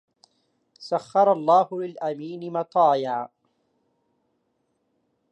[0.79, 3.29] سخر الله للأمين مطايا